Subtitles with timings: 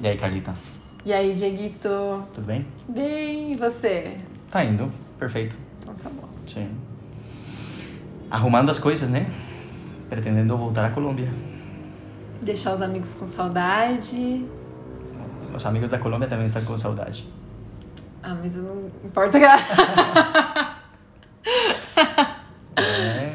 [0.00, 0.52] E aí, Carlita?
[1.04, 1.88] E aí, Dieguito?
[2.32, 2.66] Tudo bem?
[2.88, 4.18] Bem, e você?
[4.50, 5.56] Tá indo, perfeito.
[5.78, 6.28] Então tá bom.
[6.46, 6.70] Sim.
[8.30, 9.26] Arrumando as coisas, né?
[10.08, 11.28] Pretendendo voltar à Colômbia.
[12.42, 14.44] Deixar os amigos com saudade.
[15.54, 17.26] Os amigos da Colômbia também estão com saudade.
[18.22, 19.38] Ah, mas não importa.
[22.76, 23.34] É,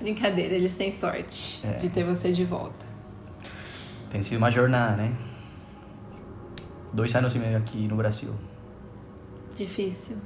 [0.00, 1.78] Brincadeira, eles têm sorte É.
[1.78, 2.84] de ter você de volta.
[4.10, 5.12] tem sido uma jornada, né?
[6.94, 8.32] Dois anos e meio aqui no Brasil.
[9.56, 10.16] Difícil.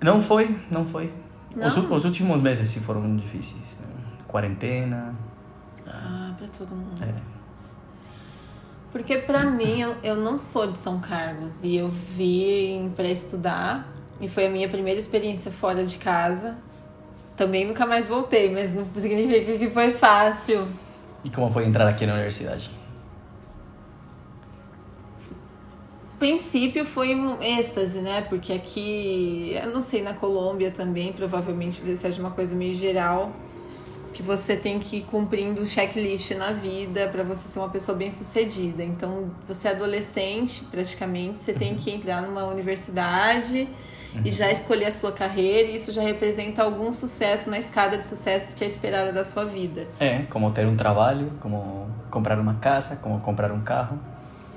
[0.00, 1.12] Não foi, não foi.
[1.56, 1.92] Os, Não?
[1.92, 3.78] os últimos meses sim foram difíceis.
[3.80, 3.86] Né?
[4.28, 5.12] Quarentena.
[5.86, 7.02] Ah, pra todo mundo.
[7.02, 7.12] É.
[8.92, 13.88] Porque pra mim, eu, eu não sou de São Carlos e eu vim pra estudar
[14.20, 16.56] e foi a minha primeira experiência fora de casa.
[17.36, 20.68] Também nunca mais voltei, mas não significa que foi fácil.
[21.24, 22.70] E como foi entrar aqui na universidade?
[26.22, 28.22] Princípio foi um êxtase, né?
[28.28, 33.32] Porque aqui, eu não sei, na Colômbia também, provavelmente seja uma coisa meio geral,
[34.14, 37.98] que você tem que ir cumprindo um checklist na vida para você ser uma pessoa
[37.98, 38.84] bem sucedida.
[38.84, 43.68] Então, você é adolescente, praticamente, você tem que entrar numa universidade
[44.24, 48.06] e já escolher a sua carreira, e isso já representa algum sucesso na escada de
[48.06, 49.88] sucessos que é esperada da sua vida.
[49.98, 53.98] É, como ter um trabalho, como comprar uma casa, como comprar um carro.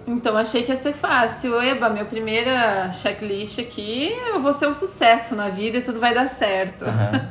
[0.07, 1.59] Então achei que ia ser fácil.
[1.61, 6.13] Eba, minha primeira checklist aqui, eu vou ser um sucesso na vida e tudo vai
[6.13, 6.85] dar certo.
[6.85, 7.27] Aham.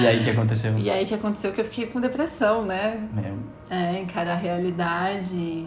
[0.00, 0.78] E aí, que aconteceu?
[0.78, 3.08] E aí que aconteceu que eu fiquei com depressão, né?
[3.12, 3.38] Meu,
[3.70, 5.66] É, encarar a realidade,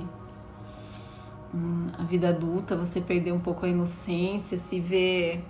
[1.53, 5.43] hum, a vida adulta, você perder um pouco a inocência, se ver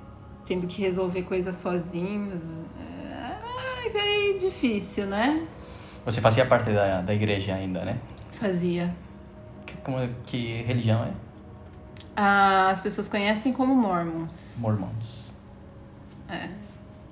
[0.45, 2.41] tendo que resolver coisas sozinhos.
[2.79, 5.45] É, é difícil, né?
[6.05, 7.97] Você fazia parte da, da igreja ainda, né?
[8.39, 8.93] Fazia.
[9.73, 11.11] Que, como, que religião é?
[12.15, 14.55] Ah, As pessoas conhecem como Mormons.
[14.59, 15.33] Mormons.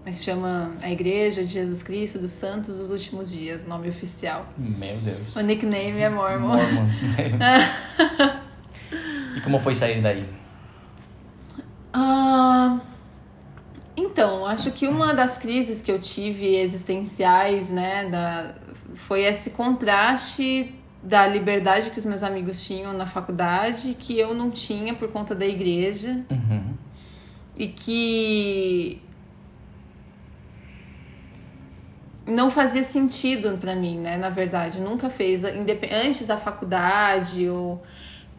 [0.05, 4.47] Mas chama a Igreja de Jesus Cristo dos Santos dos Últimos Dias, nome oficial.
[4.57, 5.35] Meu Deus.
[5.35, 6.57] O nickname é Mormon.
[6.57, 6.99] Mormons.
[7.01, 7.11] meu.
[9.37, 10.25] e como foi sair daí?
[11.93, 12.79] Ah,
[13.95, 18.55] então, acho que uma das crises que eu tive existenciais, né, da,
[18.95, 24.51] foi esse contraste da liberdade que os meus amigos tinham na faculdade, que eu não
[24.51, 26.73] tinha por conta da igreja, Uhum.
[27.57, 29.01] e que
[32.25, 34.15] não fazia sentido pra mim, né?
[34.17, 37.81] Na verdade, nunca fez antes da faculdade ou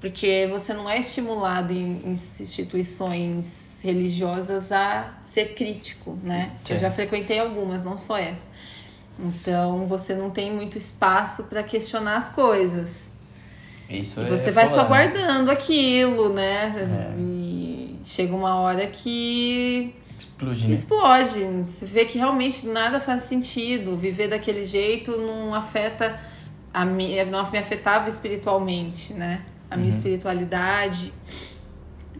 [0.01, 6.53] porque você não é estimulado em em instituições religiosas a ser crítico, né?
[6.65, 6.75] Sim.
[6.75, 8.45] Eu já frequentei algumas, não só essa.
[9.19, 13.11] Então, você não tem muito espaço para questionar as coisas.
[13.89, 14.89] Isso E é você vai só né?
[14.89, 16.73] guardando aquilo, né?
[16.77, 17.21] É.
[17.21, 20.75] E chega uma hora que Explode, né?
[20.75, 21.45] explode.
[21.69, 23.97] Você vê que realmente nada faz sentido.
[23.97, 26.19] Viver daquele jeito não afeta
[26.73, 29.43] a mim, não me afetava espiritualmente, né?
[29.71, 29.97] A minha Uhum.
[29.97, 31.13] espiritualidade.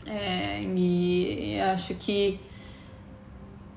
[0.07, 2.39] É, e acho que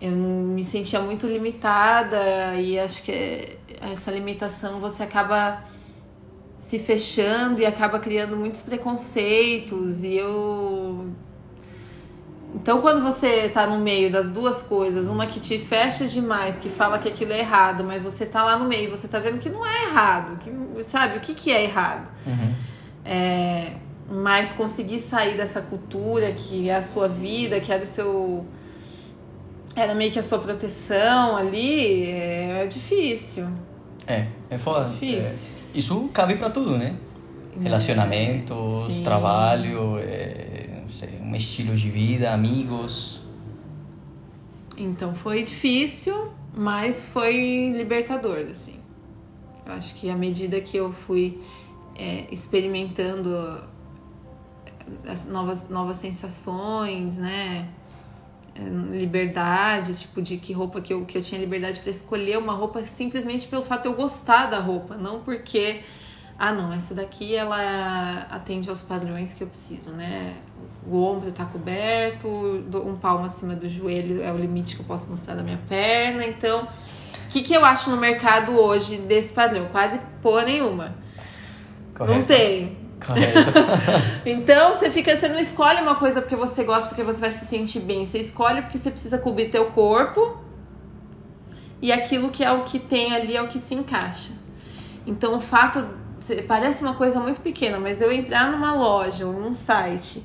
[0.01, 5.63] eu me sentia muito limitada e acho que essa limitação você acaba
[6.59, 11.11] se fechando e acaba criando muitos preconceitos e eu
[12.55, 16.69] então quando você tá no meio das duas coisas, uma que te fecha demais, que
[16.69, 19.49] fala que aquilo é errado, mas você tá lá no meio, você tá vendo que
[19.49, 22.09] não é errado, que sabe o que que é errado?
[22.25, 22.55] Uhum.
[23.03, 23.73] É,
[24.09, 28.45] mas conseguir sair dessa cultura que é a sua vida, que era o seu.
[29.75, 33.47] Era meio que a sua proteção ali, é, é difícil.
[34.07, 34.89] É, é foda.
[34.89, 35.49] Difícil.
[35.73, 35.77] É.
[35.77, 36.95] Isso cabe pra tudo, né?
[37.61, 39.03] Relacionamentos, Sim.
[39.03, 43.23] trabalho, é, não sei, um estilo de vida, amigos.
[44.77, 48.75] Então foi difícil, mas foi libertador, assim.
[49.65, 51.41] Eu acho que à medida que eu fui
[51.97, 53.63] é, experimentando
[55.07, 57.67] as novas, novas sensações, né?
[58.55, 58.61] É,
[58.97, 62.85] Liberdade, tipo, de que roupa que eu, que eu tinha liberdade para escolher uma roupa
[62.85, 65.81] simplesmente pelo fato de eu gostar da roupa, não porque,
[66.39, 70.35] ah, não, essa daqui ela atende aos padrões que eu preciso, né?
[70.87, 75.09] O ombro tá coberto, um palmo acima do joelho é o limite que eu posso
[75.09, 76.63] mostrar da minha perna, então.
[77.25, 79.67] O que, que eu acho no mercado hoje desse padrão?
[79.69, 80.95] Quase porra nenhuma.
[81.99, 82.27] Não Correto?
[82.27, 82.84] tem.
[83.03, 83.51] Correto.
[84.25, 87.45] Então você fica, você não escolhe uma coisa porque você gosta, porque você vai se
[87.45, 88.05] sentir bem.
[88.05, 90.37] Você escolhe porque você precisa cobrir teu corpo
[91.81, 94.31] e aquilo que é o que tem ali é o que se encaixa.
[95.05, 95.85] Então o fato
[96.47, 100.23] parece uma coisa muito pequena, mas eu entrar numa loja ou num site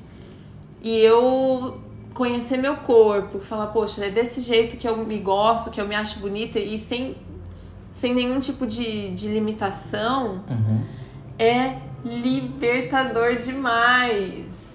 [0.81, 1.79] e eu
[2.15, 5.93] conhecer meu corpo, falar, poxa, é desse jeito que eu me gosto, que eu me
[5.95, 7.15] acho bonita e sem,
[7.91, 10.83] sem nenhum tipo de, de limitação, Uhum.
[11.37, 14.71] é libertador demais.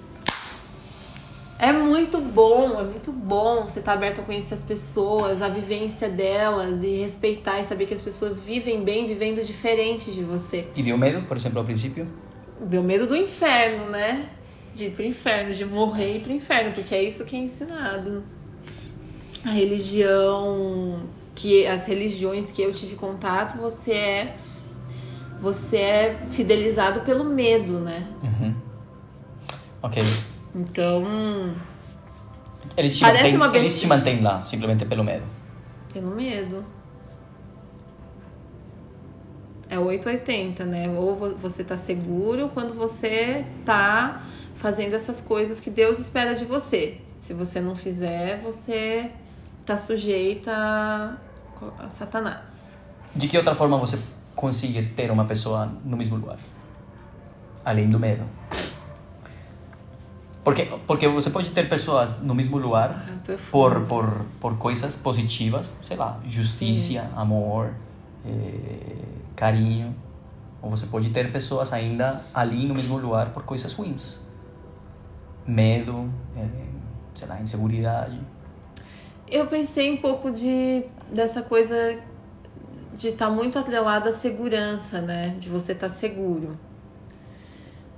[1.58, 6.06] É muito bom, é muito bom você estar aberto a conhecer as pessoas, a vivência
[6.06, 10.68] delas e respeitar e saber que as pessoas vivem bem, vivendo diferente de você.
[10.76, 12.06] E deu medo, por exemplo, ao princípio?
[12.60, 14.26] Deu medo do inferno, né?
[14.74, 17.38] De ir pro inferno, de morrer e ir pro inferno, porque é isso que é
[17.38, 18.22] ensinado.
[19.42, 21.00] A religião,
[21.34, 24.36] que as religiões que eu tive contato, você é
[25.40, 28.06] você é fidelizado pelo medo, né?
[28.22, 28.54] Uhum.
[29.82, 30.02] Ok.
[30.54, 31.54] Então,
[32.76, 35.24] Eles te, Parece mantêm, uma eles te mantêm lá, simplesmente pelo medo.
[35.92, 36.64] pelo medo.
[39.68, 40.88] É 880, né?
[40.90, 44.22] Ou vo- você tá seguro quando você tá
[44.54, 46.98] fazendo essas coisas que Deus espera de você.
[47.18, 49.10] Se você não fizer, você
[49.64, 52.86] tá sujeita a Satanás.
[53.14, 53.98] De que outra forma você
[54.36, 56.36] consegue ter uma pessoa no mesmo lugar?
[57.64, 58.24] Além do medo.
[60.44, 65.76] Porque, porque você pode ter pessoas no mesmo lugar Ah, por, por, por coisas positivas,
[65.82, 67.74] sei lá, justiça, amor,
[68.24, 69.02] eh,
[69.34, 69.92] carinho.
[70.62, 74.24] Ou você pode ter pessoas ainda ali no mesmo lugar por coisas ruins.
[75.44, 76.46] Medo, eh,
[77.12, 78.20] sei lá, inseguridade.
[79.28, 81.98] Eu pensei um pouco de dessa coisa
[82.96, 85.34] de estar muito atrelada à segurança, né?
[85.38, 86.58] De você estar seguro.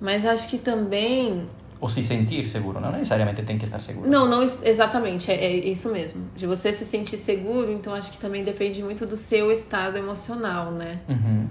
[0.01, 1.49] Mas acho que também
[1.81, 4.09] Ou se sentir seguro, não necessariamente tem que estar seguro.
[4.09, 6.29] Não, não ex- exatamente, é, é isso mesmo.
[6.37, 10.71] De você se sentir seguro, então acho que também depende muito do seu estado emocional,
[10.73, 11.01] né?
[11.09, 11.49] Uhum.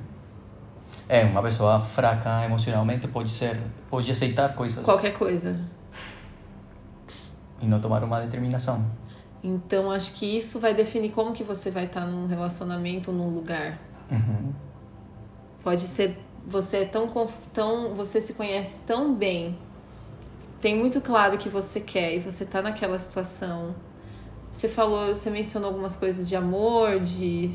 [1.09, 3.57] É, uma pessoa fraca emocionalmente pode ser,
[3.89, 5.57] pode aceitar coisas Qualquer coisa.
[7.61, 8.85] e não tomar uma determinação.
[9.43, 13.79] Então acho que isso vai definir como que você vai estar num relacionamento, num lugar.
[14.11, 14.53] Uhum.
[15.63, 16.17] Pode ser
[16.47, 17.11] você é tão,
[17.53, 19.57] tão você se conhece tão bem,
[20.61, 23.75] tem muito claro o que você quer e você tá naquela situação.
[24.49, 27.51] Você falou, você mencionou algumas coisas de amor, de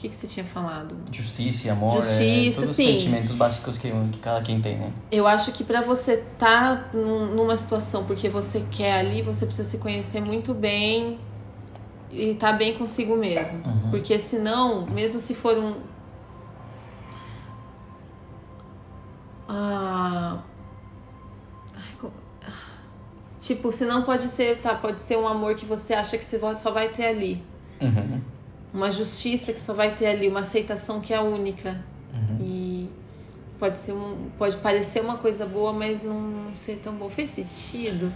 [0.00, 0.96] que que você tinha falado?
[1.12, 2.98] Justiça e amor, é, Justiça, todos os sim.
[2.98, 4.90] sentimentos básicos que, que cada quem tem, né?
[5.12, 9.68] Eu acho que pra você tá num- numa situação porque você quer ali, você precisa
[9.68, 11.18] se conhecer muito bem
[12.10, 13.62] e tá bem consigo mesmo.
[13.66, 13.90] Uhum.
[13.90, 15.74] Porque senão, mesmo se for um.
[19.48, 20.38] Ah,
[21.76, 22.10] ai, co-
[23.38, 26.70] Tipo, senão pode ser, tá, pode ser um amor que você acha que você só
[26.70, 27.42] vai ter ali.
[27.80, 28.19] Uhum.
[28.72, 31.82] Uma justiça que só vai ter ali, uma aceitação que é única.
[32.14, 32.38] Uhum.
[32.40, 32.88] E
[33.58, 37.10] pode ser um, pode parecer uma coisa boa, mas não ser tão boa.
[37.10, 38.12] Fez sentido?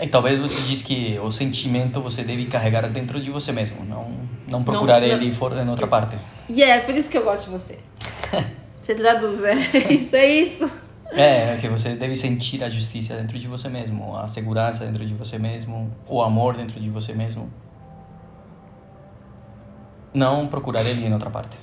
[0.00, 4.10] E talvez você diz que o sentimento você deve carregar dentro de você mesmo, não,
[4.46, 6.16] não procurar não- ele fora em outra parte.
[6.48, 7.78] E é por isso que eu gosto de você.
[8.82, 9.54] Você traduz, é
[9.92, 10.70] isso, é isso.
[11.10, 15.04] É, é que você deve sentir a justiça dentro de você mesmo, a segurança dentro
[15.04, 17.50] de você mesmo, o amor dentro de você mesmo.
[20.16, 21.58] Não procurar ele em outra parte.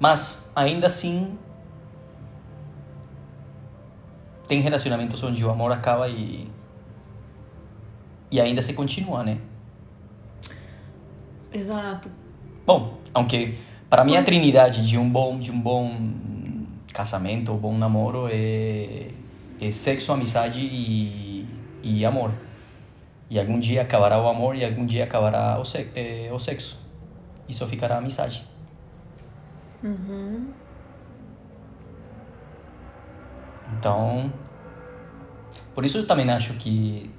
[0.00, 1.36] Mas, ainda assim,
[4.48, 6.48] tem relacionamentos onde o amor acaba e.
[8.30, 9.36] E ainda se continua, né?
[11.52, 12.10] Exato.
[12.64, 13.58] Bom, aunque
[13.90, 15.94] para mim a trinidade de um bom de um bom
[16.92, 19.08] casamento bom namoro é,
[19.60, 21.46] é sexo, amizade e,
[21.82, 22.32] e amor.
[23.28, 26.78] E algum dia acabará o amor e algum dia acabará o, se, eh, o sexo.
[27.48, 28.44] E só ficará a amizade.
[33.78, 34.32] Então,
[35.74, 37.10] por isso eu também acho que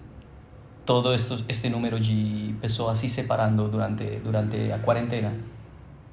[0.85, 5.33] todo esto, este número de pessoas se separando durante, durante a quarentena,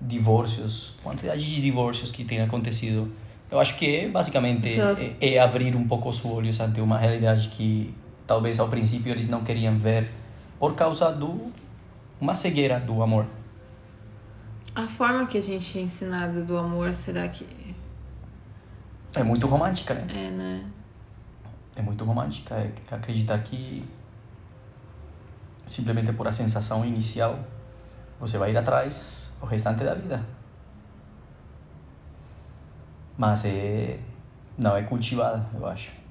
[0.00, 3.10] divórcios, quantidade de divórcios que tem acontecido,
[3.50, 4.68] eu acho que é basicamente
[5.20, 7.94] é, é abrir um pouco os olhos ante uma realidade que
[8.26, 10.08] talvez ao princípio eles não queriam ver
[10.58, 11.52] por causa do
[12.20, 13.26] uma cegueira do amor.
[14.74, 17.46] A forma que a gente é ensinado do amor, será que
[19.14, 20.06] É muito romântica, né?
[20.08, 20.66] é, né?
[21.76, 22.54] É muito romântica.
[22.54, 23.84] É acreditar que
[25.66, 27.38] simplesmente por a sensação inicial
[28.18, 30.24] você vai ir atrás o restante da vida.
[33.16, 34.00] Mas é
[34.56, 36.03] não é cultivada, eu acho.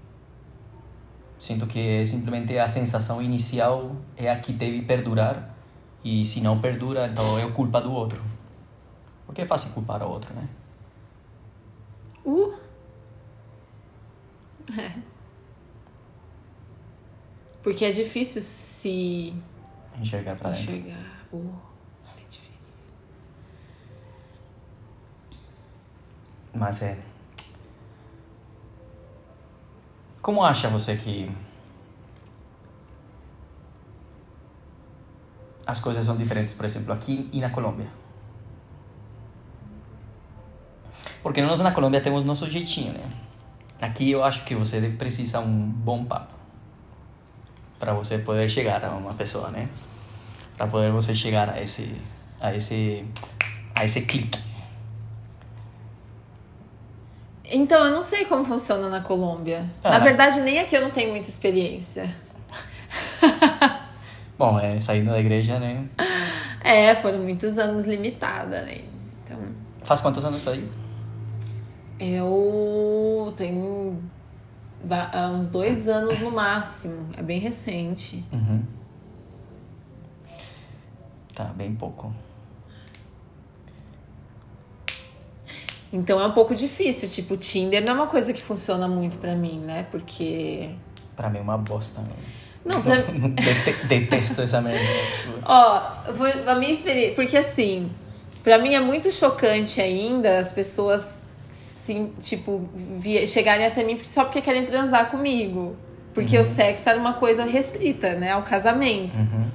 [1.43, 5.53] Sinto que simplesmente a sensação inicial é a que deve perdurar
[6.01, 8.23] e se não perdura, então é culpa do outro.
[9.25, 10.47] Porque é fácil culpar o outro, né?
[12.25, 12.53] Uh.
[14.79, 14.93] É.
[17.61, 19.33] Porque é difícil se
[19.99, 20.77] Enxergar pra dentro.
[20.77, 21.27] enxergar.
[21.33, 21.55] Uh.
[22.05, 22.85] É difícil.
[26.53, 26.97] Mas é.
[30.23, 31.29] Como acha você que
[35.67, 37.87] as coisas são diferentes, por exemplo, aqui e na Colômbia?
[41.21, 43.03] Porque nós na Colômbia temos nosso jeitinho, né?
[43.81, 46.33] Aqui eu acho que você precisa um bom papo
[47.77, 49.67] para você poder chegar a uma pessoa, né?
[50.55, 52.01] Para poder você chegar a esse
[52.39, 53.05] a esse
[53.77, 54.52] a esse clique.
[57.53, 59.65] Então, eu não sei como funciona na Colômbia.
[59.83, 59.91] Ah.
[59.91, 62.13] Na verdade, nem aqui eu não tenho muita experiência.
[64.37, 65.85] Bom, é, saindo da igreja, né?
[66.63, 68.81] É, foram muitos anos limitada, né?
[69.23, 69.37] Então,
[69.83, 70.67] Faz quantos anos aí?
[71.99, 74.01] eu tenho
[74.89, 77.07] há uns dois anos no máximo.
[77.15, 78.25] É bem recente.
[78.31, 78.63] Uhum.
[81.33, 82.13] Tá, bem pouco.
[85.93, 87.07] Então é um pouco difícil.
[87.07, 89.85] Tipo, o Tinder não é uma coisa que funciona muito pra mim, né?
[89.91, 90.71] Porque.
[91.15, 92.01] Pra mim é uma bosta.
[92.01, 92.07] né?
[92.65, 92.95] Não, pra,
[93.29, 94.79] Dete- Detesto essa merda.
[94.83, 95.33] tipo.
[95.45, 95.81] Ó,
[96.47, 97.13] a minha experiência.
[97.13, 97.91] Porque assim,
[98.43, 101.21] pra mim é muito chocante ainda as pessoas,
[101.51, 105.75] sim, tipo, vi- chegarem até mim só porque querem transar comigo.
[106.13, 108.31] Porque o sexo era uma coisa restrita, né?
[108.31, 109.17] Ao casamento.
[109.19, 109.45] Uhum.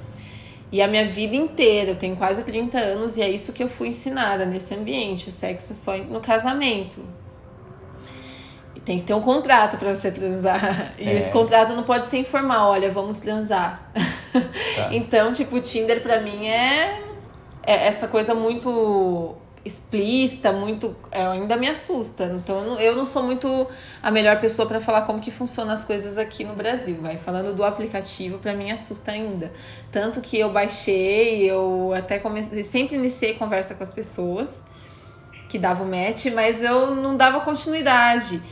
[0.70, 3.68] E a minha vida inteira, eu tenho quase 30 anos e é isso que eu
[3.68, 5.28] fui ensinada nesse ambiente.
[5.28, 7.00] O sexo é só no casamento.
[8.76, 10.92] E tem que ter um contrato pra você transar.
[10.98, 11.14] E É.
[11.14, 13.90] esse contrato não pode ser informal, olha, vamos transar.
[13.94, 14.88] Tá.
[14.92, 17.00] Então, tipo, o Tinder pra mim é,
[17.66, 19.34] é essa coisa muito
[19.64, 20.96] explícita, muito.
[21.10, 22.24] é, ainda me assusta.
[22.24, 23.66] Então, eu não, eu não sou muito
[24.02, 26.98] a melhor pessoa pra falar como que funcionam as coisas aqui no Brasil.
[27.00, 29.52] Vai falando do aplicativo, pra mim assusta ainda.
[29.92, 34.64] Tanto que eu baixei, eu até comecei, sempre iniciei conversa com as pessoas
[35.48, 38.42] que davam match, mas eu não dava continuidade.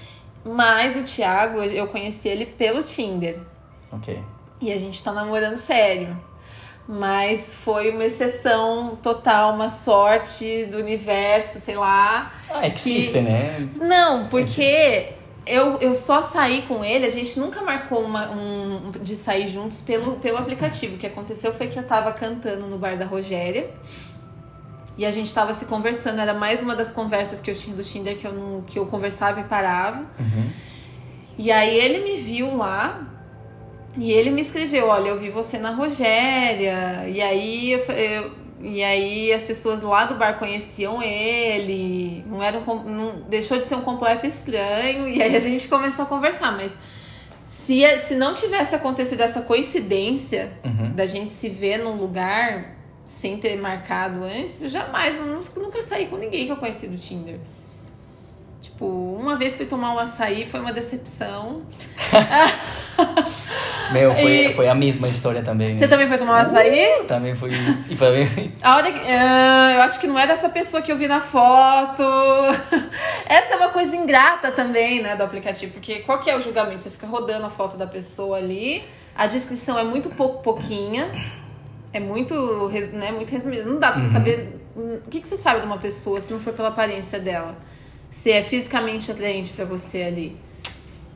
[0.44, 3.40] Mas o Thiago, eu conheci ele pelo Tinder.
[3.92, 4.18] Ok.
[4.60, 6.16] E a gente tá namorando sério.
[6.88, 12.32] Mas foi uma exceção total, uma sorte do universo, sei lá.
[12.48, 13.68] Ah, existe, né?
[13.80, 15.12] Não, porque
[15.44, 19.80] eu, eu só saí com ele, a gente nunca marcou uma, um, de sair juntos
[19.80, 20.94] pelo, pelo aplicativo.
[20.94, 23.68] O que aconteceu foi que eu tava cantando no bar da Rogéria.
[24.96, 27.84] E a gente tava se conversando, era mais uma das conversas que eu tinha do
[27.84, 29.98] Tinder que eu, não, que eu conversava e parava.
[30.18, 30.50] Uhum.
[31.36, 33.15] E aí ele me viu lá
[33.96, 37.08] e ele me escreveu, olha, eu vi você na Rogéria.
[37.08, 42.24] E aí eu, eu- e aí as pessoas lá do bar conheciam ele.
[42.26, 45.08] Não era um, não, deixou de ser um completo estranho.
[45.08, 46.76] E aí a gente começou a conversar, mas
[47.46, 50.92] se, se não tivesse acontecido essa coincidência Uhum.
[50.94, 52.74] da gente se ver num lugar
[53.04, 55.26] sem ter marcado antes, eu jamais, eu
[55.62, 57.38] nunca saí com ninguém que eu conheci do Tinder.
[58.60, 61.62] Tipo, uma vez fui tomar um açaí, foi uma decepção.
[64.00, 65.76] Meu, foi, E- foi a mesma história também.
[65.76, 67.04] Você também foi tomar um açaí?
[67.06, 67.50] Também fui.
[67.88, 68.52] E foi.
[68.62, 71.20] A hora que, ah, eu acho que não era essa pessoa que eu vi na
[71.20, 72.02] foto.
[73.26, 75.72] Essa é uma coisa ingrata também, né, do aplicativo.
[75.74, 76.82] Porque qual que é o julgamento?
[76.82, 78.84] Você fica rodando a foto da pessoa ali,
[79.14, 81.10] a descrição é muito pouco, pouquinha,
[81.92, 82.34] é muito,
[82.92, 83.64] né, muito resumida.
[83.64, 84.60] Não dá pra você saber...
[84.76, 87.56] hum, O que, que você sabe de uma pessoa se não for pela aparência dela?
[88.10, 90.36] Se é fisicamente atraente pra você ali.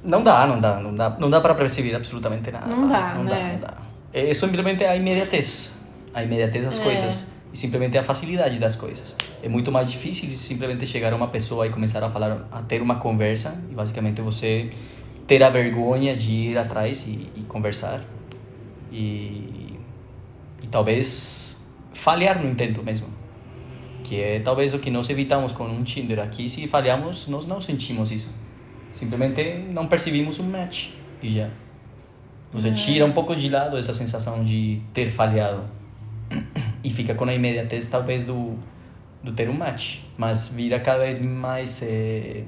[0.02, 2.66] Não dá, não dá, não dá, não dá para perceber absolutamente nada.
[2.66, 3.30] Não dá, não né?
[3.30, 3.74] dá, não dá.
[4.12, 5.78] É simplesmente a imediatez,
[6.14, 6.82] a imediatez das É.
[6.82, 9.16] coisas e simplesmente a facilidade das coisas.
[9.42, 12.62] É muito mais difícil de simplesmente chegar a uma pessoa e começar a falar, a
[12.62, 14.70] ter uma conversa e basicamente você
[15.26, 18.00] ter a vergonha de ir atrás e, e conversar
[18.90, 19.78] e,
[20.62, 23.06] e talvez falhar no intento mesmo.
[24.02, 26.18] Que é talvez o que nós evitamos com um Tinder.
[26.20, 28.28] Aqui, se falhamos, nós não sentimos isso.
[28.92, 30.90] Simplesmente não percebimos um match
[31.22, 31.48] e já.
[32.52, 35.62] Você tira um pouco de lado essa sensação de ter falhado
[36.82, 38.58] e fica com a imediatez talvez do,
[39.22, 42.44] do ter um match, mas vira cada vez mais eh,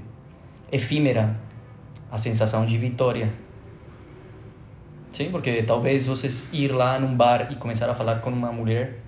[0.73, 1.39] efímera
[2.11, 3.33] a sensação de vitória.
[5.13, 8.99] Sim, porque talvez você ir lá num bar e começar a falar com uma mulher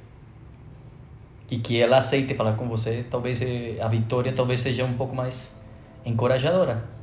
[1.50, 5.14] e que ela aceite falar com você, talvez eh, a vitória talvez seja um pouco
[5.14, 5.59] mais
[6.05, 6.94] encorajadora.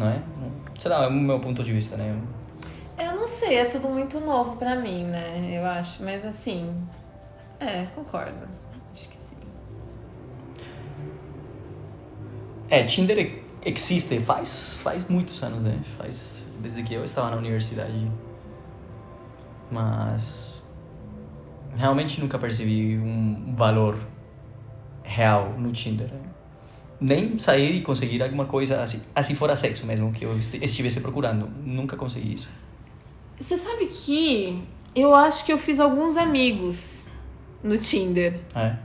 [0.00, 0.22] Não é?
[0.78, 2.18] Sei lá, é o meu ponto de vista, né?
[2.98, 5.50] Eu não sei, é tudo muito novo pra mim, né?
[5.52, 6.74] Eu acho, mas assim.
[7.58, 8.48] É, concordo.
[8.94, 9.36] Acho que sim.
[12.70, 15.78] É, Tinder existe faz, faz muitos anos, né?
[15.98, 18.10] Faz desde que eu estava na universidade.
[19.70, 20.62] Mas
[21.76, 23.98] realmente nunca percebi um valor
[25.02, 26.08] real no Tinder.
[26.08, 26.29] Né?
[27.00, 31.48] Nem sair e conseguir alguma coisa assim, assim fora sexo mesmo, que eu estivesse procurando.
[31.64, 32.48] Nunca consegui isso.
[33.40, 34.62] Você sabe que
[34.94, 37.04] eu acho que eu fiz alguns amigos
[37.62, 38.40] no Tinder.
[38.54, 38.76] É.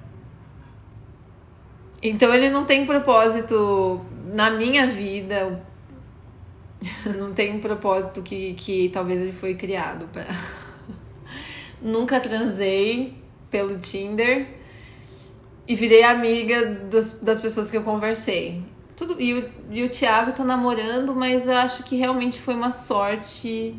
[2.01, 5.63] Então ele não tem propósito na minha vida.
[7.17, 10.27] Não tem um propósito que, que talvez ele foi criado para.
[11.81, 13.15] Nunca transei
[13.49, 14.47] pelo Tinder
[15.67, 18.61] e virei amiga das, das pessoas que eu conversei.
[18.95, 22.71] Tudo, e, o, e o Thiago tô namorando, mas eu acho que realmente foi uma
[22.71, 23.75] sorte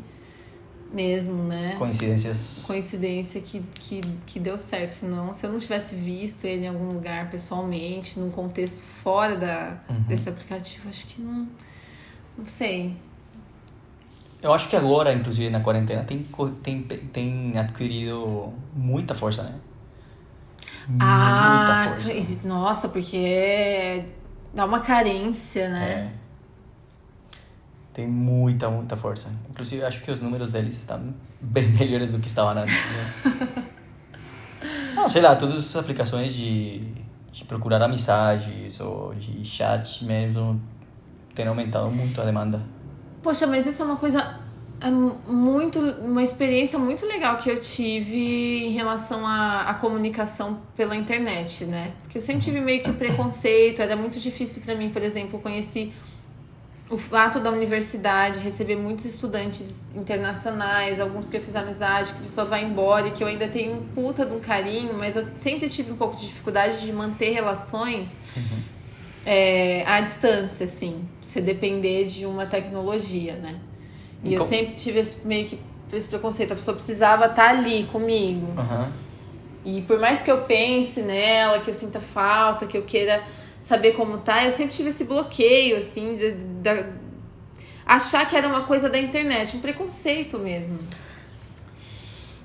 [0.93, 1.75] mesmo, né?
[1.77, 2.63] Coincidências.
[2.67, 4.91] Coincidência que, que, que deu certo.
[4.91, 9.77] Senão, se eu não tivesse visto ele em algum lugar pessoalmente, num contexto fora da,
[9.89, 10.01] uhum.
[10.01, 11.47] desse aplicativo, acho que não.
[12.37, 12.95] Não sei.
[14.41, 16.23] Eu acho que agora, inclusive na quarentena, tem,
[16.61, 19.55] tem, tem adquirido muita força, né?
[20.99, 22.47] Ah, muita força.
[22.47, 24.05] Nossa, porque é,
[24.53, 26.13] dá uma carência, né?
[26.13, 26.27] É
[27.97, 29.27] tem muita, muita força.
[29.49, 32.75] Inclusive, acho que os números deles estão bem melhores do que estavam antes.
[32.75, 33.65] Né?
[34.93, 36.93] Não, sei lá, todas as aplicações de,
[37.31, 40.61] de procurar amizades ou de chat mesmo
[41.33, 42.61] têm aumentado muito a demanda.
[43.23, 44.41] Poxa, mas isso é uma coisa
[44.79, 50.95] é muito uma experiência muito legal que eu tive em relação à, à comunicação pela
[50.95, 51.93] internet, né?
[52.01, 55.93] Porque eu sempre tive meio que preconceito, era muito difícil para mim, por exemplo, conhecer
[56.89, 62.21] o fato da universidade receber muitos estudantes internacionais, alguns que eu fiz amizade, que a
[62.21, 65.27] pessoa vai embora e que eu ainda tenho um puta de um carinho, mas eu
[65.35, 68.59] sempre tive um pouco de dificuldade de manter relações uhum.
[69.25, 73.59] é, à distância, assim, se depender de uma tecnologia, né?
[74.23, 75.59] E eu sempre tive esse, meio que
[75.93, 78.47] esse preconceito, a pessoa precisava estar ali comigo.
[78.47, 78.91] Uhum.
[79.63, 83.23] E por mais que eu pense nela, que eu sinta falta, que eu queira
[83.59, 86.85] saber como tá, eu sempre tive esse bloqueio, assim, de, de,
[87.85, 90.79] achar que era uma coisa da internet, um preconceito mesmo.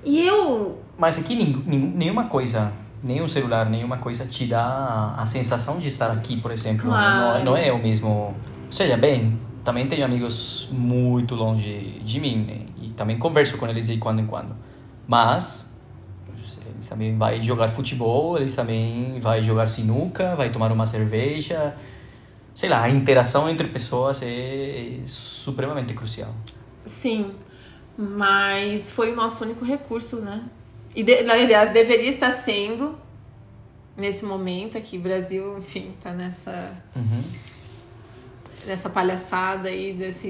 [0.03, 0.81] E eu.
[0.97, 6.37] Mas aqui nenhuma coisa, nenhum celular, nenhuma coisa te dá a sensação de estar aqui,
[6.37, 6.89] por exemplo.
[6.89, 7.39] Claro.
[7.39, 8.35] Não, não é o mesmo.
[8.69, 12.65] Seja bem, também tenho amigos muito longe de mim, né?
[12.81, 14.55] E também converso com eles de quando em quando.
[15.07, 15.65] Mas
[16.67, 21.75] eles também vai jogar futebol, eles também vai jogar sinuca, vai tomar uma cerveja.
[22.53, 26.33] Sei lá, a interação entre pessoas é supremamente crucial.
[26.85, 27.31] Sim,
[27.97, 30.43] mas foi o nosso único recurso, né?
[30.95, 32.95] E, de, aliás, deveria estar sendo
[33.97, 34.97] nesse momento aqui.
[34.97, 36.73] Brasil, enfim, tá nessa...
[36.95, 37.23] Uhum
[38.65, 40.27] dessa palhaçada aí, desse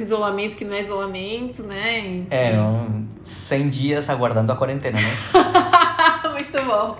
[0.00, 2.24] isolamento que não é isolamento, né?
[2.30, 5.16] É, não, 100 dias aguardando a quarentena, né?
[6.32, 6.98] Muito bom.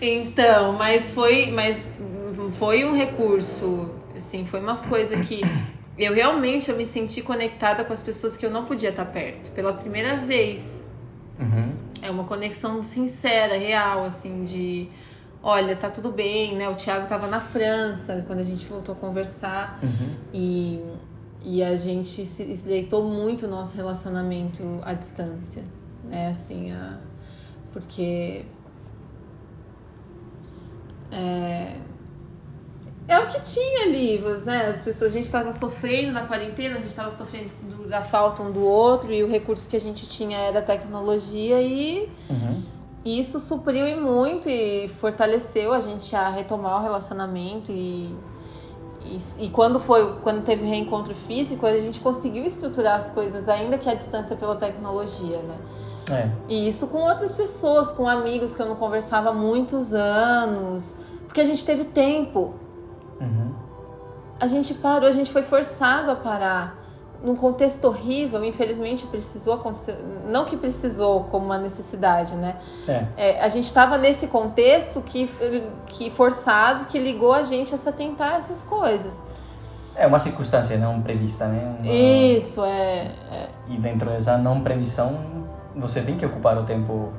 [0.00, 1.86] Então, mas foi, mas
[2.52, 5.40] foi um recurso, assim, foi uma coisa que
[5.98, 9.50] eu realmente eu me senti conectada com as pessoas que eu não podia estar perto,
[9.50, 10.86] pela primeira vez.
[11.38, 11.72] Uhum.
[12.02, 14.88] É uma conexão sincera, real, assim, de
[15.46, 16.68] olha, tá tudo bem, né?
[16.68, 20.16] O Thiago tava na França quando a gente voltou a conversar uhum.
[20.34, 20.82] e,
[21.44, 25.62] e a gente se estreitou muito o nosso relacionamento à distância,
[26.02, 26.30] né?
[26.32, 26.98] Assim, a,
[27.72, 28.44] porque
[31.12, 31.76] é,
[33.06, 34.66] é o que tinha livros, né?
[34.66, 38.42] As pessoas, a gente estava sofrendo na quarentena, a gente estava sofrendo do, da falta
[38.42, 42.75] um do outro e o recurso que a gente tinha era a tecnologia e uhum
[43.06, 48.12] e isso supriu e muito e fortaleceu a gente a retomar o relacionamento e,
[49.04, 53.78] e, e, quando foi quando teve reencontro físico a gente conseguiu estruturar as coisas ainda
[53.78, 55.56] que a distância pela tecnologia né
[56.10, 56.30] é.
[56.48, 60.96] e isso com outras pessoas com amigos que eu não conversava há muitos anos
[61.28, 62.54] porque a gente teve tempo
[63.20, 63.54] uhum.
[64.40, 66.85] a gente parou a gente foi forçado a parar
[67.22, 69.96] num contexto horrível, infelizmente precisou acontecer,
[70.28, 72.56] não que precisou como uma necessidade, né?
[72.86, 73.06] É.
[73.16, 75.28] É, a gente estava nesse contexto que,
[75.86, 79.20] que forçado, que ligou a gente a se atentar a essas coisas.
[79.94, 81.76] É uma circunstância não prevista, né?
[81.80, 81.92] Uma...
[81.92, 85.18] Isso, é, é, E dentro dessa não previsão,
[85.74, 87.12] você tem que ocupar o tempo.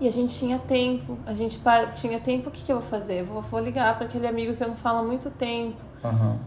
[0.00, 1.60] E a gente tinha tempo, a gente
[1.94, 3.22] tinha tempo, o que, que eu vou fazer?
[3.24, 5.76] Vou, vou ligar para aquele amigo que eu não falo há muito tempo.
[6.02, 6.38] Uhum.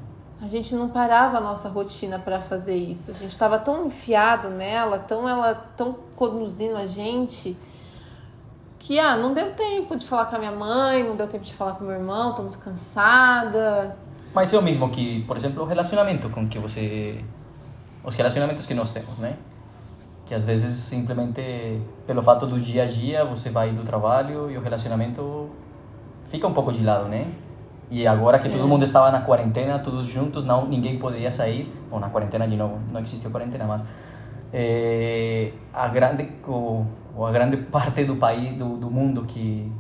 [0.44, 3.12] A gente não parava a nossa rotina para fazer isso.
[3.12, 7.56] A gente estava tão enfiado nela, tão ela tão conduzindo a gente
[8.78, 11.54] que ah, não deu tempo de falar com a minha mãe, não deu tempo de
[11.54, 13.96] falar com meu irmão, tô muito cansada.
[14.34, 17.24] Mas é o mesmo que, por exemplo, o relacionamento com que você
[18.04, 19.38] os relacionamentos que nós temos, né?
[20.26, 24.58] Que às vezes simplesmente pelo fato do dia a dia você vai do trabalho e
[24.58, 25.50] o relacionamento
[26.28, 27.32] fica um pouco de lado, né?
[27.94, 28.52] E agora que é.
[28.52, 32.58] todo mundo estava na quarentena, todos juntos, não ninguém poderia sair, ou na quarentena de
[32.58, 33.86] novo, não existiu quarentena, mas
[34.52, 36.84] é, a grande o,
[37.24, 39.72] a grande parte do país do, do mundo que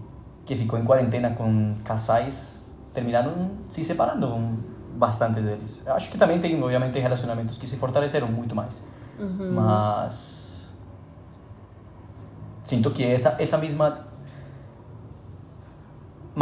[0.45, 4.59] que ficou em quarentena com casais terminaram se separando
[4.95, 5.81] bastante deles.
[5.83, 8.87] Eu acho que também tem, obviamente, relacionamentos que se fortaleceram muito mais.
[9.17, 9.53] Uhum.
[9.53, 10.71] Mas
[12.61, 14.12] sinto que essa essa mesma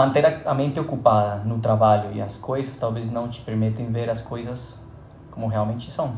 [0.05, 4.21] manter a mente ocupada no trabalho e as coisas talvez não te permitem ver as
[4.21, 4.79] coisas
[5.31, 6.15] como realmente são.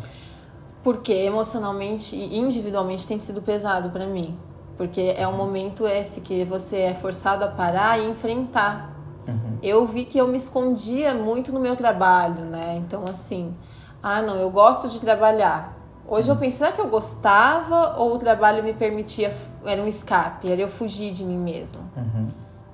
[0.83, 4.37] Porque emocionalmente e individualmente tem sido pesado para mim.
[4.75, 8.93] Porque é um momento esse que você é forçado a parar e enfrentar
[9.27, 9.57] Uhum.
[9.61, 12.75] Eu vi que eu me escondia muito no meu trabalho, né?
[12.77, 13.53] Então, assim,
[14.01, 15.77] ah, não, eu gosto de trabalhar.
[16.07, 16.35] Hoje uhum.
[16.35, 19.33] eu penso, será que eu gostava ou o trabalho me permitia,
[19.65, 21.81] era um escape, era eu fugir de mim mesma?
[21.95, 22.27] Uhum.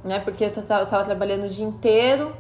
[0.03, 0.19] Né?
[0.19, 2.33] Porque eu tava trabalhando o dia inteiro,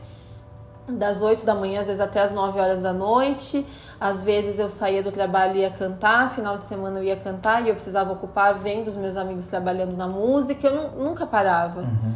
[0.87, 3.65] das 8 da manhã, às vezes até as 9 horas da noite.
[3.99, 7.65] Às vezes eu saía do trabalho e ia cantar, final de semana eu ia cantar
[7.65, 11.81] e eu precisava ocupar vendo os meus amigos trabalhando na música, eu nunca parava.
[11.81, 12.13] Uhum.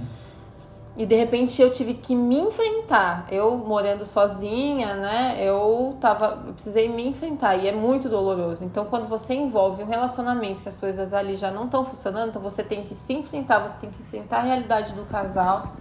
[0.95, 3.25] E de repente eu tive que me enfrentar.
[3.31, 5.35] Eu morando sozinha, né?
[5.39, 8.63] Eu tava, eu precisei me enfrentar e é muito doloroso.
[8.63, 12.41] Então, quando você envolve um relacionamento que as coisas ali já não estão funcionando, então
[12.41, 15.73] você tem que se enfrentar, você tem que enfrentar a realidade do casal.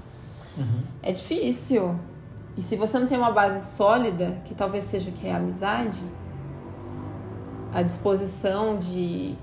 [0.56, 0.80] Uhum.
[1.02, 1.94] É difícil.
[2.56, 5.36] E se você não tem uma base sólida, que talvez seja o que é a
[5.36, 6.02] amizade,
[7.70, 9.34] a disposição de,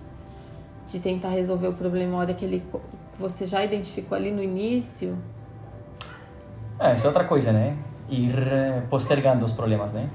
[0.87, 2.63] de tentar resolver o problema a hora que ele,
[3.19, 5.17] você já identificou ali no início,
[6.79, 7.77] é, isso é outra coisa, né?
[8.09, 10.09] Ir eh, postergando os problemas, né?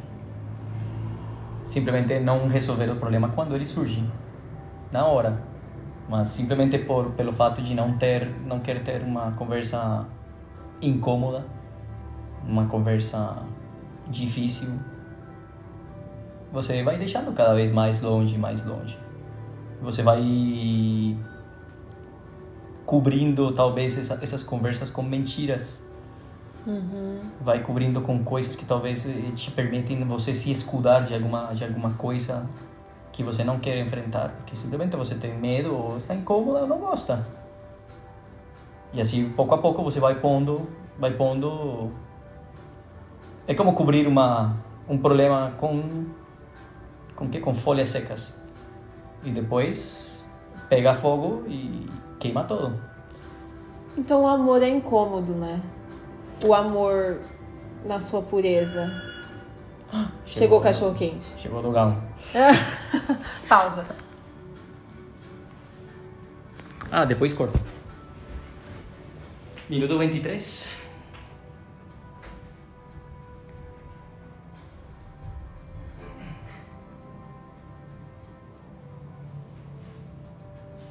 [1.65, 4.03] Simplesmente não resolver o problema quando ele surge,
[4.91, 5.43] na hora.
[6.09, 10.07] Mas simplesmente por pelo fato de não ter, não querer ter uma conversa
[10.81, 11.45] incômoda,
[12.47, 13.43] uma conversa
[14.09, 14.69] difícil,
[16.51, 18.99] você vai deixando cada vez mais longe, mais longe.
[19.83, 20.23] Você vai
[22.87, 25.84] cobrindo talvez essa, essas conversas com mentiras
[26.67, 27.21] Uhum.
[27.41, 31.91] Vai cobrindo com coisas que talvez te permitem você se escudar de alguma, de alguma
[31.91, 32.49] coisa
[33.13, 36.79] que você não quer enfrentar, porque simplesmente você tem medo ou está incômoda ou não
[36.79, 37.27] gosta.
[38.93, 41.93] E assim, pouco a pouco você vai pondo, vai pondo
[43.47, 44.57] é como cobrir uma
[44.89, 46.07] um problema com
[47.15, 48.43] com que com folhas secas.
[49.23, 50.29] E depois
[50.69, 52.79] pega fogo e queima tudo.
[53.97, 55.61] Então o amor é incômodo, né?
[56.45, 57.21] O amor
[57.85, 58.91] na sua pureza.
[59.93, 61.35] Chegou, Chegou o cachorro quente.
[61.39, 62.03] Chegou do galo.
[63.49, 63.87] Pausa.
[66.91, 67.59] Ah, depois corta.
[69.69, 70.84] Minuto 23.